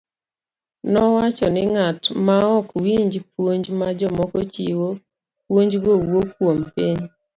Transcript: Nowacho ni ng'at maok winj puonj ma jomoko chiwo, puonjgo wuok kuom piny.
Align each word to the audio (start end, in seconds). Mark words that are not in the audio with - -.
Nowacho 0.91 1.45
ni 1.53 1.63
ng'at 1.73 2.01
maok 2.25 2.67
winj 2.83 3.13
puonj 3.31 3.63
ma 3.79 3.87
jomoko 3.99 4.39
chiwo, 4.53 4.89
puonjgo 5.45 5.91
wuok 6.09 6.27
kuom 6.37 6.59
piny. 6.75 6.99